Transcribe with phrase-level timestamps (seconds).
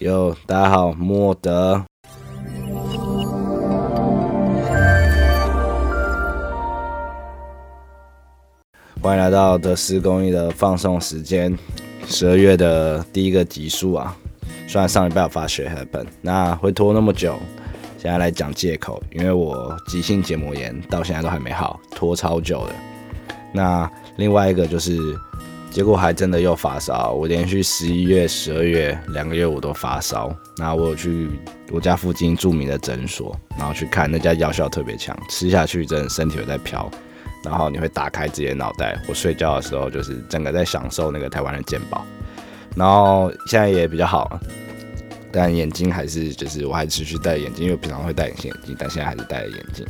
[0.00, 1.80] 哟，大家好，莫德。
[9.00, 11.56] 欢迎来到德斯公益的放送时间，
[12.08, 14.16] 十二月的第一个集数啊。
[14.66, 17.38] 虽然上礼拜有发学 happen，那会拖那么久，
[17.96, 22.74] 现在来讲借口，因为我急性结膜炎到现在都还没好，拖超久的。
[23.52, 24.98] 那另外一个就是，
[25.74, 30.32] 结果还真的又发烧，我连续十一月、十二月两个月我都发烧。
[30.56, 31.28] 那我有去
[31.72, 36.88] 我家附近著名的诊所，然后去看那家药效特别强，吃下去真的身体有在飘。
[37.42, 42.06] 然后你会打开自己的脑袋，我睡觉的时候就是整个在享受那个台湾的健保，
[42.76, 44.38] 然后现在也比较好，
[45.32, 49.84] 但眼睛还是就是我还持续戴眼镜，因为我平常会戴隐形眼镜，但现在还是戴眼镜。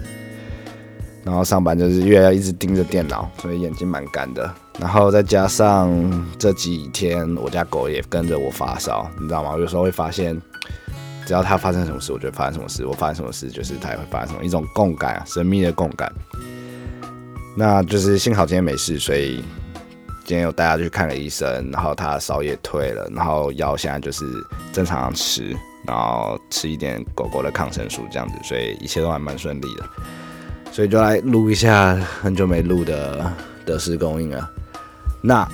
[1.24, 4.50] 然后上班就是越要一直盯着电脑，所以眼睛蛮干的。
[4.80, 5.90] 然后再加上
[6.36, 9.56] 这几天我家狗也跟着我发烧，你知道吗？
[9.56, 10.40] 有时候会发现，
[11.24, 16.12] 只要它发生什么事，我就发生什么事；我发生什么事，就是它也会发生什么，一种共感啊，神秘的共感。
[17.56, 19.36] 那就是幸好今天没事，所以
[20.24, 24.24] 今天又带它去看了医生，然后它烧也退了，然后药现在就是
[24.72, 29.84] 正常吃，然后吃一点狗狗的抗生素这样子，所以一切都还蛮顺利的。
[30.72, 33.32] 所以就来录一下很久没录的
[33.64, 34.50] 德式供应了。
[35.26, 35.48] 那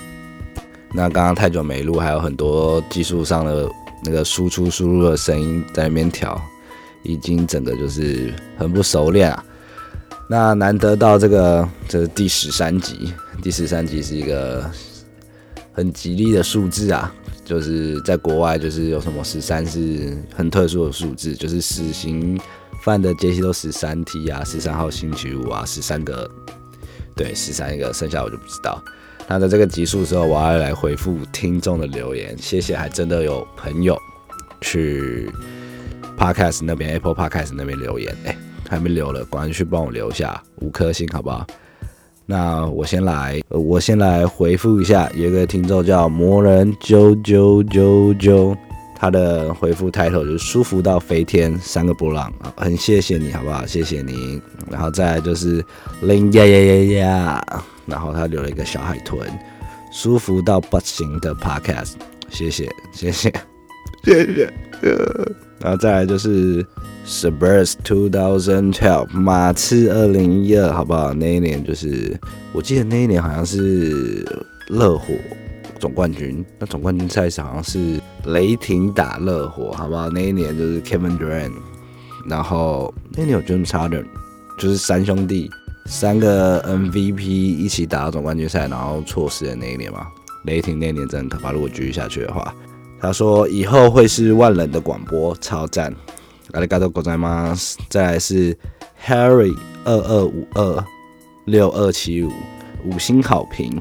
[0.92, 3.70] 那刚刚太久没录，还有很多技术上的
[4.02, 6.40] 那个输出输入的声音在那边调，
[7.04, 9.44] 已经整个就是很不熟练啊。
[10.28, 13.14] 那难得到这个，这是第十三集。
[13.40, 14.68] 第十三集是一个
[15.72, 22.36] 很吉利的数字啊，就是在国外，就是有什么十三是很特殊的数字，就是死刑
[22.82, 26.28] 犯的阶梯都十三梯啊，十三号星期五啊，十三个，
[27.14, 28.82] 对，十三个，剩下我就不知道。
[29.30, 33.96] 那在这个集数之后，我要来回复听众的留言，谢谢，还真的有朋友
[34.60, 35.30] 去
[36.18, 38.36] Podcast 那边，Apple Podcast 那边留言，哎。
[38.68, 41.44] 还没留了，赶紧去帮我留下五颗星，好不好？
[42.24, 48.56] 那我先来，我先来回复一下，有一个听众叫魔人啾啾啾啾，
[49.00, 53.64] 他的回复 title 就是舒服到飞天三个波浪啊，很谢谢你好不好？
[53.64, 54.40] 谢谢你。
[54.70, 55.64] 然后再来就是
[56.02, 59.18] 零呀呀呀呀，然后他留了一个小海豚，
[59.90, 61.92] 舒服到不行的 podcast，
[62.28, 63.32] 谢谢谢谢
[64.04, 64.52] 谢谢。
[65.58, 66.64] 然后再来就是。
[67.06, 71.14] Subers two thousand twelve，马刺二零一二，好不好？
[71.14, 72.14] 那一年就是，
[72.52, 74.22] 我记得那一年好像是
[74.68, 75.14] 热火
[75.80, 80.10] 总冠军，那总冠军赛事好像是雷霆打热火，好不好？
[80.10, 81.52] 那一年就是 Kevin Durant，
[82.28, 84.04] 然后那年有 James Harden，
[84.58, 85.50] 就是三兄弟
[85.86, 90.06] 三个 MVP 一起打到总冠军赛，然后错失的那一年嘛。
[90.44, 92.54] 雷霆那一年真的可怕，如果继续下去的话，
[93.00, 95.94] 他说以后会是万人的广播，超赞。
[96.52, 97.56] 阿里嘎多狗仔吗？
[97.88, 98.56] 再来是
[99.06, 100.84] Harry 二二五二
[101.46, 102.30] 六二七五
[102.84, 103.80] 五星好评，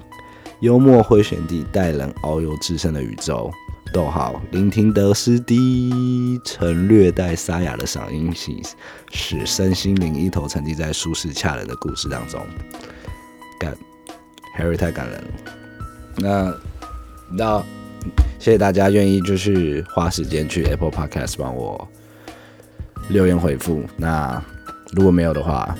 [0.62, 3.52] 幽默会选地带人遨游至深的宇宙。
[3.92, 8.32] 逗号，聆听德斯低沉略带沙哑的嗓音，
[9.12, 12.40] 使身心灵一头沉浸在舒适恰人的故事当中。
[13.60, 13.76] 感
[14.58, 15.28] Harry 太感人了。
[16.18, 16.54] 那
[17.32, 17.64] 那
[18.38, 21.88] 谢谢大家愿意就是花时间去 Apple Podcast 帮我。
[23.08, 24.40] 留言回复，那
[24.92, 25.76] 如果没有的话，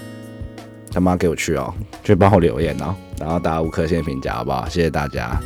[0.92, 1.72] 他妈给我去哦，
[2.04, 4.68] 去帮我留言哦，然后打五颗星评价，好不好？
[4.70, 5.40] 谢谢大家。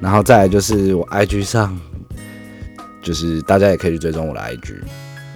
[0.00, 1.78] 然后再来就是我 IG 上，
[3.00, 4.74] 就是大家也可以去追踪我的 IG，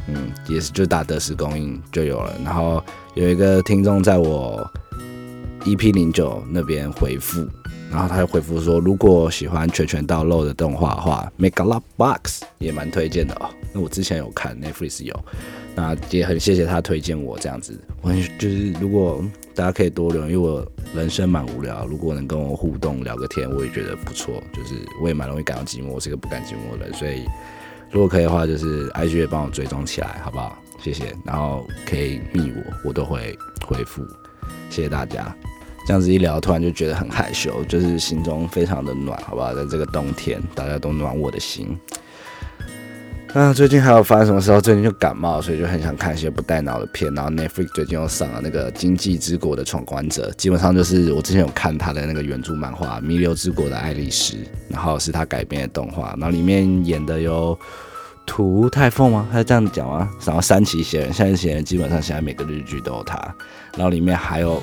[0.09, 2.35] 嗯，也是就打德式供应就有了。
[2.45, 2.83] 然后
[3.15, 4.69] 有一个听众在我
[5.61, 7.47] EP 零九那边回复，
[7.91, 13.49] 然后他就回复说，如果喜欢拳拳到肉的动画的话，Make a Lot Box 也蛮推荐的哦。
[13.73, 15.15] 那我之前有看 Netflix 有。
[15.77, 19.23] 那也很谢谢他推荐我这样子，我就是如果
[19.55, 24.43] 大家可以多留，因为我人生蛮无聊，如果能跟我互动聊个天，我也觉得不错。
[24.55, 27.27] 就是我也蛮容易感到寂寞，我是一个不感寂寞的人，所以
[27.91, 30.57] 如果可以的话，就是 IG 也帮我追踪起来，好不好？
[30.83, 31.15] 谢谢。
[31.25, 34.03] 然后可以密我，我都会回复。
[34.71, 35.37] 谢谢大家。
[35.87, 39.55] 这样子一聊，突然就觉得很害羞，就是心中非常的暖，好不好？
[39.55, 41.79] 在这个冬天，大家都暖我的心。
[43.37, 44.59] 啊最近还有发生什么事？
[44.63, 47.13] 最近就感冒，所以就很想看一些不带脑的片。
[47.13, 54.37] 然后 Netflix 最近又上了那个《经济之国的闯关者》，基本上就是我之前有看他的那个原著漫画《弥留之国的爱丽丝》，
[54.71, 56.17] 然后是他改编的动画。
[56.19, 57.59] 然后里面演的有
[58.25, 59.29] 涂太凤吗？
[59.31, 60.09] 他是这样讲吗？
[60.25, 63.19] 然后三崎贤人，三崎贤人基本上现在每个日剧都有他。
[63.77, 64.63] 然后里面还有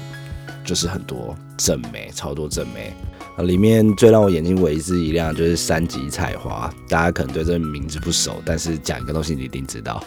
[0.63, 2.93] 就是很多正妹，超多正妹。
[3.39, 10.03] 里面最让我眼睛为之一亮就是三级彩花，大家可能对这个名字不熟，但是讲一个东西你一定知道，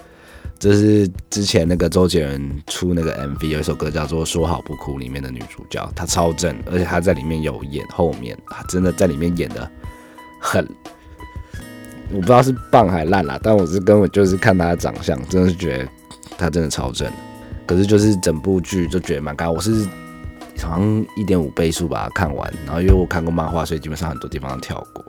[0.61, 9.69] 这是之前那个周杰伦出那个 MV 有一首歌叫做《说好不哭》里面的女主角，她超正，而且她在里面有演后面，她真的在里面演的
[10.41, 10.65] 很，
[12.13, 15.89] 我不知道是棒还烂啦，但我是根本就是看她的长相，真的是觉得
[16.39, 17.11] 她真的超正，
[17.67, 19.85] 可是就是整部剧就觉得蛮尬，我是。
[20.59, 25.05] 好像一点五倍速把它看完，然后因为我看过漫画，所以基本上很多地方都跳过。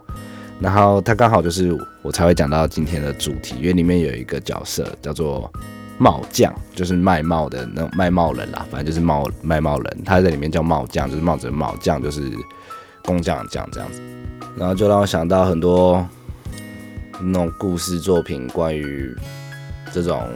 [0.59, 5.51] 然后它刚好就是我才会讲到今天的主题，因为里面有一个角色叫做
[5.97, 12.31] 帽匠，就是卖帽的那种卖帽人啦，反正就是帽卖帽人，他在里面叫帽匠，就是帽子的帽匠，就是
[13.03, 14.01] 工匠匠这样子。
[14.55, 16.05] 然后就让我想到很多
[17.21, 19.15] 那种故事作品，关于
[19.93, 20.27] 这种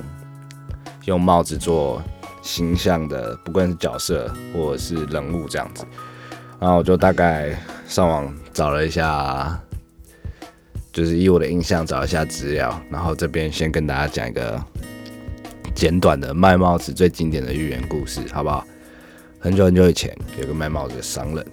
[1.06, 2.02] 用帽子做。
[2.42, 5.86] 形象的，不管是角色或者是人物这样子，
[6.60, 7.56] 然后我就大概
[7.88, 9.60] 上网找了一下，
[10.92, 14.60] 就是以我的印象找一下资料，然后这边先跟大家讲一个
[15.74, 18.66] 简短的卖帽子最经典的寓言故事，好不好？
[19.40, 21.46] 很久很久以前，有个卖帽子的商人，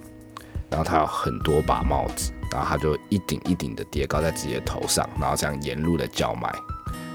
[0.68, 6.52] 然后他有很多把帽子，然后他就一顶一顶的叠高在自己的头上，然后这样沿路的叫卖。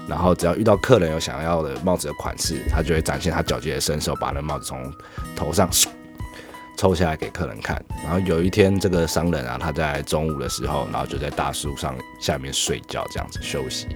[0.06, 4.92] 然后只要遇到客人有想要的帽子的款式，他就会展现他矫捷的身手，把那帽子从
[5.34, 5.68] 头上
[6.76, 7.82] 抽下来给客人看。
[8.02, 13.86] 然后有一天，这个商人啊，他在中午的时候，然后就在大树上下面睡觉，这样子休息。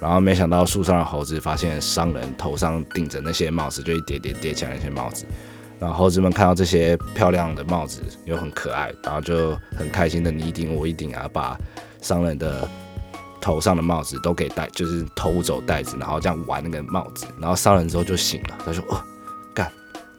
[0.00, 5.26] 然后没想到树上的猴子发现商人头上顶着那些帽子，就一叠叠叠起来那些帽子。
[5.80, 11.58] 然后猴子们看到这些漂亮的帽子又很可爱，然后就很开心的你一顶我一顶啊，把
[12.00, 12.68] 商人的。
[13.40, 19.02] 头上的帽子都给戴，就是偷走袋子，然后这样玩那个帽子，然后商人之后就醒了，他说：“哦，
[19.54, 19.70] 干！”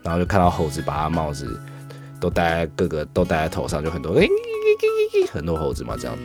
[0.03, 1.59] 然后就看到猴子把他帽子
[2.19, 4.15] 都戴在各个都戴在头上，就很多
[5.31, 6.23] 很多猴子嘛这样子，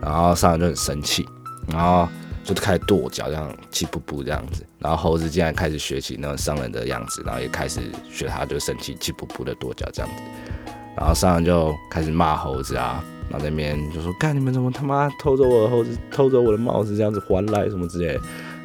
[0.00, 1.28] 然后商人就很生气，
[1.66, 2.08] 然后
[2.44, 7.80] 就开始跺脚，这样气噗噗这样子，然后猴子竟然开始学起那种商人的样子，然后也开始
[8.10, 10.22] 学他就生气气噗噗的跺脚这样子，
[10.96, 13.04] 然后商人就开始骂猴子啊。
[13.30, 18.18] 然后那边就说：“干你们怎么他妈偷走我的猴子，偷走我的帽子，这样子还来什么之类。”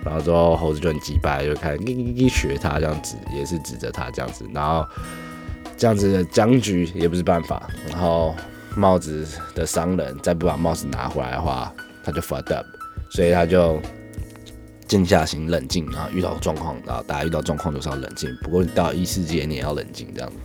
[0.06, 4.46] 然后之后猴子就很急败，就开始学他这样子，也是指着他这样子。
[4.54, 4.86] 然后
[5.78, 7.70] 这样子的僵局也不是办法。
[7.90, 8.36] 然后
[8.76, 9.26] 帽子
[9.56, 11.74] 的商人再不把帽子拿回来的话，
[12.04, 12.66] 他就 fucked up。
[13.10, 13.82] 所以他就
[14.88, 15.90] 静下心冷静。
[15.92, 18.30] 然后遇到状况，然后大家遇到状况就是要冷静。
[18.42, 20.36] 不过你到异世界你也要冷静这样子。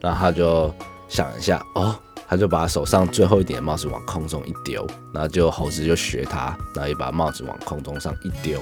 [0.00, 0.74] 然后他就
[1.08, 1.94] 想一下，哦。
[2.32, 8.58] 他就把手上最后一点帽子往空中一丢，然后就猴子就学他，然后也把帽子往空中上一丢，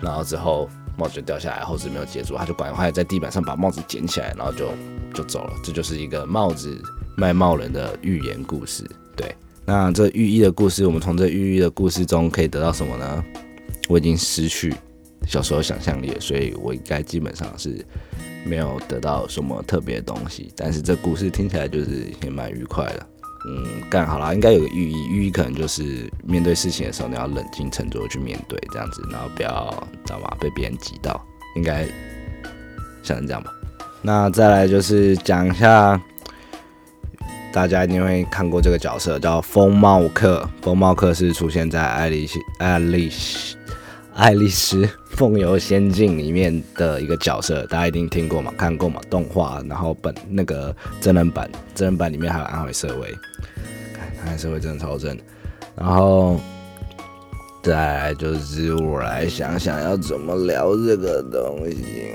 [0.00, 4.68] 然后之后帽子就掉下来，猴子没有接住，他就赶快在地板上把帽子捡起来，然后就
[5.12, 5.52] 就走了。
[5.64, 6.80] 这就是一个帽子
[7.16, 8.88] 卖帽人的寓言故事。
[9.16, 9.34] 对，
[9.64, 13.24] 那这寓意的故事，我们从这寓意的故事中可以得到什么呢？
[13.88, 14.72] 我已经失去
[15.26, 17.84] 小时候想象力了，所以我应该基本上是。
[18.44, 23.06] 没有得到什么特别的东西，但是这故事听起来就是也蛮愉快的。
[23.44, 29.68] 嗯，干好了，应该有个寓意，寓意可能就是面对事情的时候，你要冷静沉着去面对，这样子，然后不要
[30.04, 30.36] 知道吗？
[30.38, 31.20] 被别人挤到，
[31.56, 31.84] 应该
[33.02, 33.52] 像这样吧。
[34.00, 36.00] 那再来就是讲一下，
[37.52, 40.48] 大家一定会看过这个角色，叫风帽客。
[40.60, 43.56] 风帽客是出现在《爱丽丝》《爱丽丝》
[44.14, 44.78] 《爱丽丝》。
[45.14, 48.52] 《风游仙境》里面的一个角色，大家一定听过嘛？
[48.56, 48.98] 看过嘛？
[49.10, 53.14] 动画，然后本那个真人版，真人版里面还有安徽社会，
[54.24, 55.16] 安徽社会真的超正。
[55.76, 56.40] 然后
[57.62, 62.14] 再就是我来想想要怎么聊这个东西。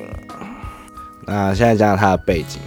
[1.26, 2.60] 那现在讲讲他的背景，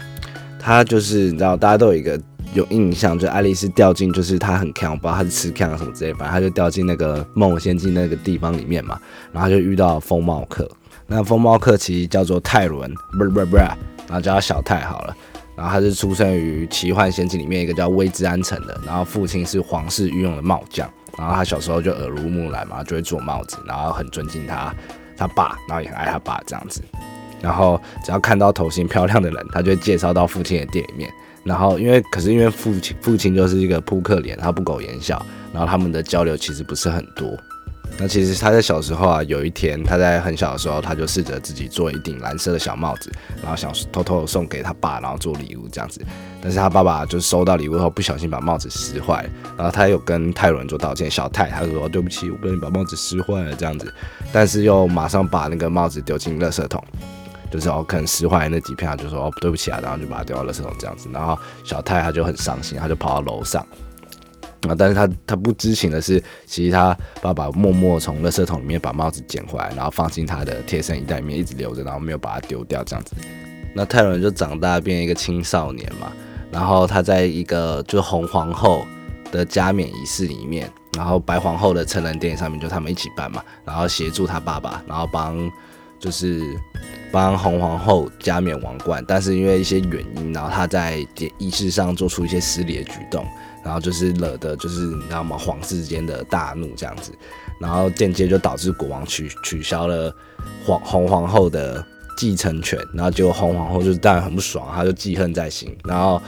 [0.60, 2.18] 他就是你知道，大家都有一个。
[2.52, 9.00] 有印象，就爱丽丝掉进，就是她很强，不知道她是吃强什么之类，反正她就掉进那个梦仙境那个地方里面嘛，
[9.32, 10.68] 然后就遇到风帽客。
[11.06, 13.76] 那风帽客其实叫做泰伦，不不不，然
[14.12, 15.16] 后叫他小泰好了。
[15.56, 20.88] 然后他是出生于奇幻仙境里面一个叫威兹安城的，然后父亲是皇室御用的帽匠，
[21.18, 24.74] 然后他小时候就耳濡目染嘛，就会做帽子，然后很尊敬他
[25.16, 26.80] 他爸，然后也很爱他爸这样子。
[27.42, 31.12] 然后只要看到头型漂亮的人，他就会介绍到父亲的店里面。
[31.50, 35.20] 然后，因为可是因为父亲父亲就是一个扑克脸，他不苟言笑，
[35.52, 37.36] 然后他们的交流其实不是很多。
[37.98, 43.10] 那其实他在小时候啊，有一天他在很小的时候，他就试着自己做一顶蓝色的小帽子，
[43.42, 46.00] 然后想偷偷送给他爸，然后做礼物这样子。
[46.40, 53.92] 但是他爸爸就收到礼物后，不小心把帽子撕坏了，然后他有跟泰伦做道歉，小泰他说对不起，我不小心把帽子撕坏了这样子，
[54.32, 56.80] 但是又马上把那个帽子丢进垃圾桶。
[57.50, 61.08] 就是哦可能释怀那几片，他就说哦对不起啊，然后就把它丢到垃圾桶这样子。
[61.12, 63.66] 然后小泰他就很伤心，他就跑到楼上。
[64.68, 64.74] 啊！
[64.76, 73.16] 但是他他不知情的是，其实他爸爸默默从垃圾桶里面把帽子捡回来，然后放进他的贴身衣袋里面，一直留着，然后没有把它丢掉这样子。
[73.74, 76.12] 那泰伦就长大变一个青少年嘛，
[76.50, 78.86] 然后他在一个就红皇后
[79.32, 85.50] 的加冕仪式里面，然后白皇后的成人电影上面就他们一起办嘛，然后协助他爸爸，然后帮
[85.98, 86.42] 就是
[87.12, 91.06] 帮红皇后加冕王冠，但是因为一些原因，然后他在
[91.38, 93.26] 仪式上做出一些失礼的举动。
[93.62, 95.36] 然后就是惹的，就是你知道吗？
[95.36, 97.12] 皇室之间的大怒这样子，
[97.60, 100.10] 然后间接就导致国王取取消了
[100.64, 101.84] 皇红皇后的
[102.16, 105.76] 继承权，然后结果红皇后就当然很不爽，他就记恨在心。
[105.84, 106.20] 然后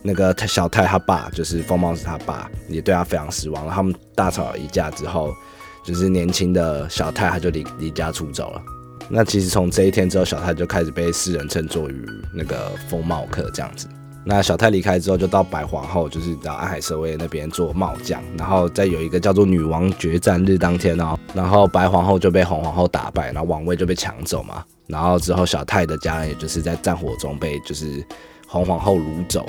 [0.00, 5.34] 那个小泰他爸就是风帽子他爸也对他非常失望，他们大吵了一架之后，
[5.82, 8.62] 就是年轻的小泰他就离离家出走了。
[9.08, 13.86] 那其实从这一天之后，小泰就开始被世人称作于那个风帽客这样子。
[14.26, 28.02] 那小泰离开之后，就到白皇后，就是到安海社卫那边做帽将，然后再有一个叫做女王决战日当天哦，然后白皇后就被红皇后打败，然后王位就被抢走嘛，然后之后小泰的家人也就是在战火中被就是
[28.48, 29.44] 红皇后掳走，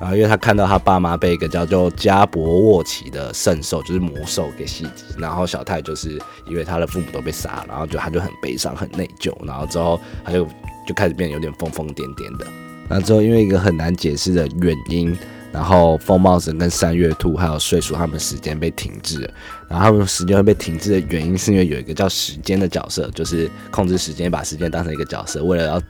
[0.00, 10.46] 然后因为他看到他爸妈被一个叫做加伯沃奇的圣兽，就是魔兽给袭击，然后小泰就是因为他的父母都被杀，然后就他就很悲伤很内疚，然后之后他就
[10.86, 12.46] 就开始变得有点疯疯癫癫的。
[12.88, 15.16] 那之后，因为一个很难解释的原因，
[15.50, 19.28] 然后风帽神跟三月兔还有睡鼠他们时间被停滞。
[19.68, 25.82] 然后他们时间会被停滞的原因，是因为有一个叫时间的角色，就是控制时间，把时间当成一个角色，为了要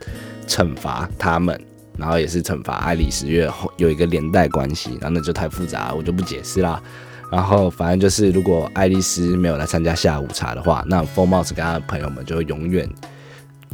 [0.46, 1.60] 惩罚他们，
[1.98, 4.98] 然后也是惩罚爱丽丝，因为有一个连带关系。
[5.00, 6.82] 然后那就太复杂，我就不解释啦。
[7.30, 12.88] 然后反正就是，如果爱丽丝没有来参加下午茶的话，那风帽子跟他的朋友们就会永远。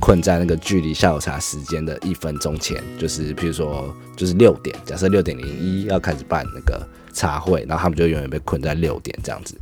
[0.01, 9.55] 困在那个距离下午茶时间的一分钟前，就是譬如说，就是六点，假设六点零一要开始办那个茶会，然后他们就永远被困在六点这样子，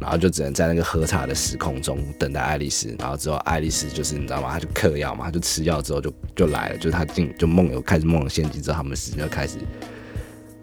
[0.00, 4.50] 然后就只能在那个喝茶的时空中等待爱丽丝，然后之后爱丽丝就是你知道吗？
[4.52, 9.58] 她就嗑药嘛，她就吃药之后就就来了，就是他进就梦游开始梦游仙境之后，他们时间就开始。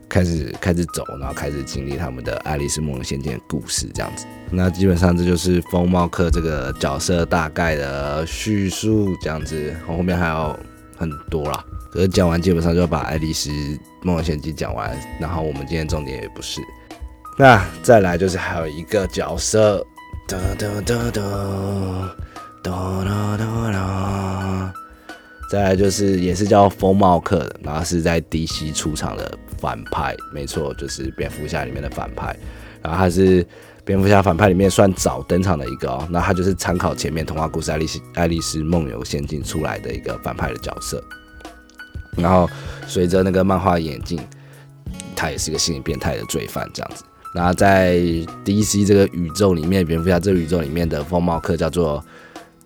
[0.09, 4.25] 开始开始走，然后开始经历他们的《爱丽丝梦游仙境》的故事，这样子。
[4.49, 9.73] 那基本上这就是风帽客这个角色大概的叙述，这样子。
[9.87, 10.59] 后面还有
[10.97, 13.49] 很多啦，可是讲完基本上就要把《爱丽丝
[14.01, 14.93] 梦游仙境》讲完。
[15.17, 16.59] 然后我们今天重点也不是。
[17.37, 19.85] 那再来就是还有一个角色，
[20.27, 21.21] 哒哒哒哒
[22.61, 24.73] 哒哒哒哒。
[25.49, 29.37] 再来就是也是叫风帽客，然后是在 DC 出场的。
[29.57, 32.35] 反派没错，就是蝙蝠侠里面的反派，
[32.81, 33.45] 然后他是
[33.85, 36.07] 蝙蝠侠反派里面算早登场的一个哦。
[36.09, 40.99] 那他就是参考前面童话故事《爱丽丝爱丽丝梦游仙境》出来的一个反派的角色。
[42.17, 42.49] 然后
[42.87, 44.19] 随着那个漫画演进，
[45.15, 47.03] 他也是一个心理变态的罪犯这样子。
[47.33, 47.97] 然后在
[48.45, 52.03] DC 这个宇宙里面，蝙蝠侠这个宇宙里面的风貌客叫做。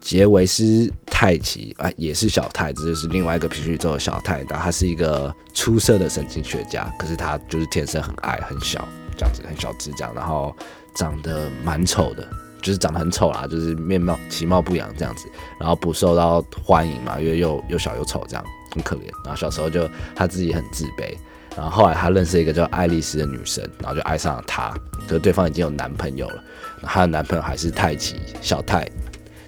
[0.01, 4.45] 杰维斯泰奇啊，也是小泰，这就是另外一个皮宇宙的小泰。
[4.47, 10.55] 然后他是一个出色的神经学家，可是他就是天生很矮很小，这样子很小只这样，然后
[10.95, 12.29] 长得蛮丑的，
[12.61, 15.27] 就是长得很丑啦，就是面貌其貌不扬这样子，
[15.59, 18.45] 然后不受到欢迎嘛，因为又又小又丑这样，
[18.75, 19.05] 很可怜。
[19.23, 21.17] 然后小时候就他自己很自卑，
[21.55, 24.73] 然后后来他认识一个叫爱丽丝的女生，然后就爱上了她，
[25.07, 26.43] 可是对方已经有男朋友了，
[26.83, 28.87] 她的男朋友还是泰奇小泰。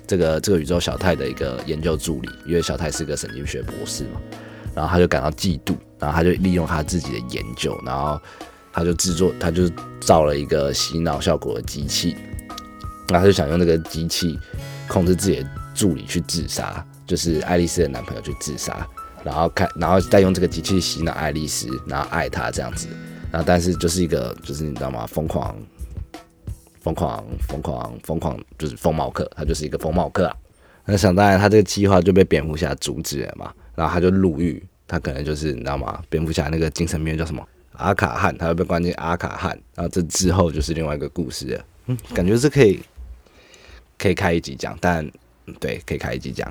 [0.08, 4.22] 这个这个宇宙小泰的一个研究助理，因为小泰是个神经学博士嘛，
[4.74, 8.18] 然后他就感到嫉妒，然后他就利用他自己的研究，然后
[8.72, 12.16] 他就制作，他就造了一个洗脑效果的机器，
[13.10, 14.40] 然后他就想用那个机器
[14.88, 18.88] 控制自己的助理去自杀，就是爱丽丝的男朋友去自杀，
[19.28, 22.88] 然后看，然后再用这个机器洗脑爱丽丝，然后爱她这样子，
[23.30, 25.06] 然后但是就是一个就是你知道吗？
[25.06, 25.54] 疯狂。
[26.80, 30.34] 疯狂疯狂疯狂，就是疯帽客，他就是一个疯帽客啊。
[30.86, 33.52] 那想当然，他这个计划就被蝙蝠侠阻止了嘛。
[33.76, 36.02] 然后他就入狱，他可能就是你知道吗？
[36.08, 37.46] 蝙蝠侠那个精神病叫什么？
[37.74, 39.52] 阿卡汉，他会被关进阿卡汉。
[39.76, 41.66] 然后这之后就是另外一个故事了。
[41.88, 42.80] 嗯，感觉是可以
[43.98, 45.06] 可以开一集讲，但
[45.60, 46.50] 对，可以开一集讲。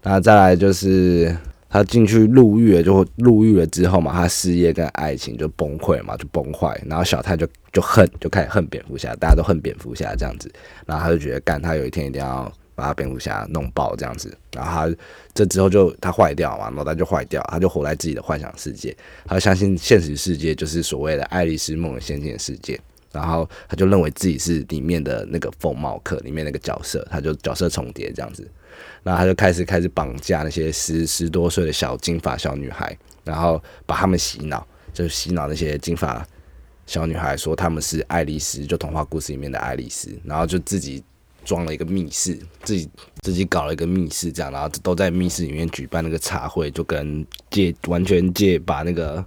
[0.00, 1.36] 那再来就是。
[1.72, 6.78] 他进去入狱了，就入狱了之后嘛，他事业跟爱情就崩溃嘛，就崩坏。
[6.86, 10.52] 然后小泰就就恨，就开始恨蝙蝠侠，大家都恨蝙蝠侠这样子。
[10.84, 14.36] 然后他就觉得，干他有一天一定要把蝙蝠侠弄爆这样子。
[14.52, 14.96] 然后他
[15.32, 22.78] 这之后就他坏掉嘛，脑袋就坏掉，他就活在自己的幻想世界，他相信现实世界就是所谓的爱丽丝梦的仙境世界。
[23.12, 28.50] 然后他就认为自己是里面的那个风帽客里面那个角色，他就角色重叠这样子，
[29.02, 36.26] 然后他就开始开始绑架那些十十多岁的小金发小女孩，然后把他们洗脑，就洗脑那些金发
[36.86, 41.02] 小女孩说他们是爱丽丝，就童话故事里面的爱丽丝，然后就自己
[41.44, 42.88] 装了一个密室，自己
[43.20, 49.24] 自己搞了一个密室这样，然后都在密室里面举办那个茶会，就跟借完全借把那个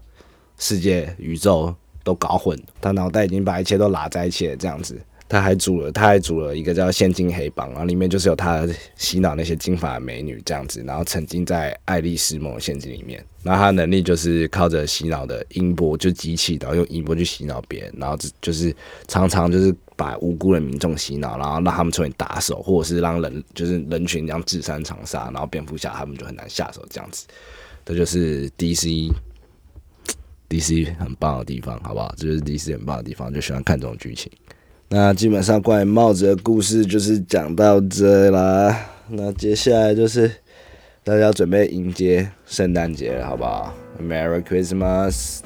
[0.57, 1.75] 世界宇宙。
[2.05, 4.97] 都搞混，他脑袋已经把一切都拉在一起了，这样子。
[5.27, 8.63] 他还组了，他还组了一个叫“现金黑帮”，然后里面就是有他
[8.95, 13.25] 洗脑那些金发美女这样子，然后沉浸在爱丽丝梦的陷阱里面。
[13.41, 18.73] 那他能力就是靠着洗脑的音波，就机器，然后用音波去洗脑别人，然后就是
[19.07, 27.25] 常常就是把无辜的民众洗脑，然后让他们成为打手，或者是让人就是人群这样自相长杀，然后蝙蝠侠他们就很难下手这样子。
[27.83, 29.11] 这就是 DC。
[30.49, 32.13] DC 很棒的地方，好不好？
[32.17, 34.31] 这就是 DC 很棒的地方，就喜欢看这种剧情。
[34.89, 38.79] 那基本上关于帽子的故事就是讲到这啦。
[39.09, 40.31] 那接下来就是
[41.03, 45.39] 大家准备迎接圣诞节了，好不好？Merry Christmas！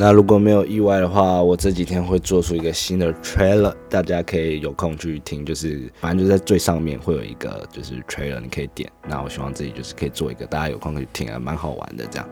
[0.00, 5.44] 那如果没有意外的话，我这几天会做出一个新的 trailer，大家可以有空去听。
[5.44, 8.88] 就是反正就在最上面会有一个就是 trailer，你可以点。
[9.08, 12.28] 那我希望自己就是可以做一个，大家有空可以听啊，蛮好玩的这样。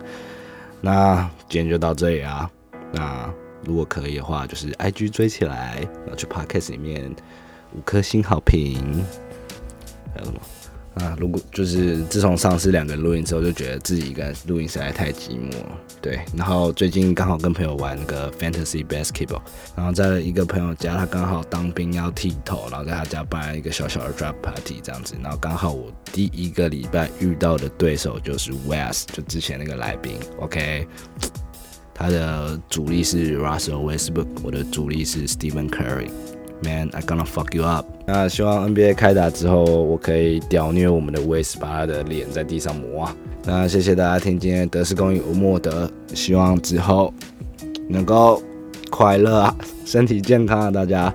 [0.81, 2.51] 那今天就到这里啊。
[2.93, 3.33] 那
[3.65, 7.15] 如果可以的话，就是 I G 追起来，然后去 Podcast 里面
[7.75, 9.05] 五颗星好评。
[10.15, 10.41] 还有什么？
[10.97, 15.79] 啊，如果就是自从上次两个人录音之后，就觉得自己一个人录音实在太寂寞了。
[16.01, 19.43] 对，然后最近刚好跟朋友玩个 Fantasy Basketball，
[19.77, 30.87] 然后在一个朋友家，他刚好当兵要剃头，然后在他家办了一个小小的 Drop Party 这样子，然后刚好我第一个礼拜遇到的对手就是 West，就之前那个来宾，OK，
[31.93, 36.09] 他的主力是 Russell Westbrook，我的主力是 Stephen Curry。
[36.63, 37.87] Man, I gonna fuck you up。
[38.07, 43.17] 那希望 NBA 开打之后，我可以屌虐我们的 Wes，把他的脸在地上磨啊。
[43.45, 47.13] 那谢谢大家听今天德式公寓吴莫德，希望之后
[47.89, 48.43] 能够
[48.91, 51.13] 快乐啊，身体健康啊，大家，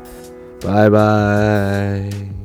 [0.62, 2.40] 拜拜。